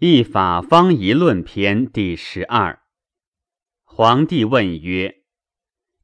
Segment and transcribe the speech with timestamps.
[0.00, 2.80] 一法方一论篇第十二。
[3.84, 5.18] 皇帝问曰：“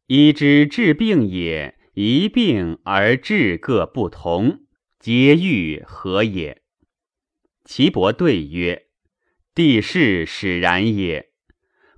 [0.07, 4.61] 医之治病也，一病而治各不同，
[5.01, 6.63] 皆欲何也？”
[7.67, 8.85] 岐伯对曰
[9.57, 11.31] ：“地势使然也。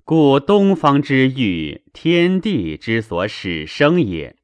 [0.03, 4.35] 故东方之欲，天地之所始生也。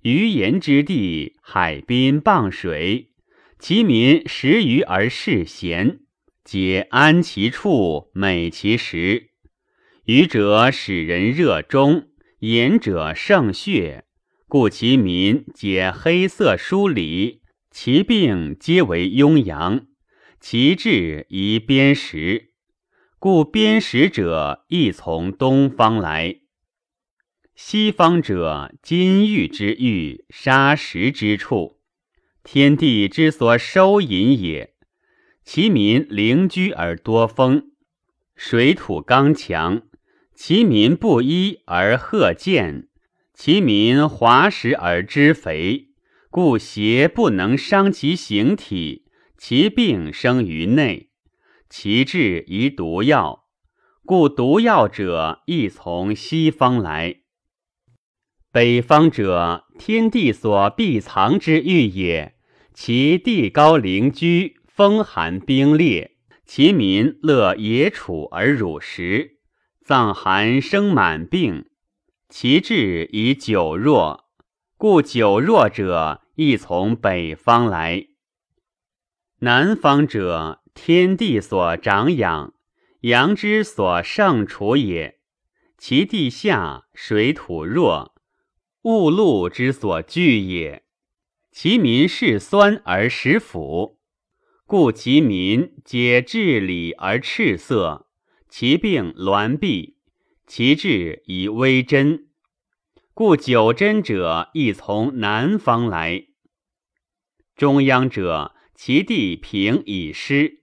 [0.00, 3.12] 鱼盐之地，海滨傍水，
[3.58, 6.00] 其民食鱼而嗜咸。”
[6.42, 9.30] 皆安其处，美其食。
[10.04, 12.08] 愚者使人热中，
[12.38, 14.06] 言者胜血，
[14.48, 19.86] 故其民皆黑色疏离，其病皆为庸阳。
[20.40, 22.54] 其治宜砭石，
[23.18, 26.36] 故砭石者亦从东方来。
[27.54, 31.80] 西方者金玉之玉，砂石之处，
[32.42, 34.74] 天地之所收引也。
[35.44, 37.72] 其民灵居而多风，
[38.36, 39.82] 水土刚强；
[40.34, 42.88] 其民不衣而褐健，
[43.34, 45.88] 其民滑食而知肥，
[46.30, 49.06] 故邪不能伤其形体，
[49.36, 51.10] 其病生于内。
[51.68, 53.46] 其治宜毒药，
[54.04, 57.16] 故毒药者亦从西方来。
[58.52, 62.34] 北方者，天地所必藏之欲也，
[62.74, 64.59] 其地高陵居。
[64.72, 69.38] 风寒冰裂，其民乐野处而辱食，
[69.84, 71.66] 藏寒生满病。
[72.28, 74.30] 其志以久弱，
[74.76, 78.06] 故久弱者亦从北方来。
[79.40, 82.54] 南方者，天地所长养，
[83.00, 85.18] 阳之所盛处也。
[85.76, 88.14] 其地下水土弱，
[88.82, 90.84] 物露之所聚也。
[91.50, 93.99] 其民嗜酸而食腐。
[94.70, 98.06] 故其民皆治理而赤色，
[98.48, 99.96] 其病挛闭，
[100.46, 102.28] 其治以微针。
[103.12, 106.26] 故九针者亦从南方来。
[107.56, 110.62] 中央者，其地平以湿，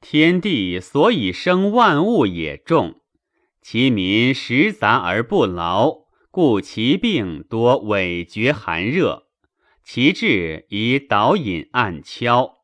[0.00, 3.00] 天地所以生万物也重，
[3.60, 9.26] 其民食杂而不劳，故其病多痿厥寒热，
[9.82, 12.55] 其治以导引暗敲。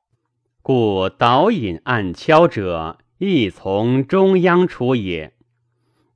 [0.65, 5.33] 故导引暗敲者，亦从中央出也。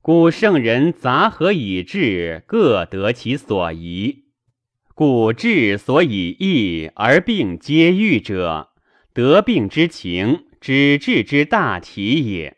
[0.01, 4.23] 故圣人杂合以治，各得其所宜。
[4.95, 8.69] 故治所以易而病皆愈者，
[9.13, 12.56] 得病之情，知治之大体也。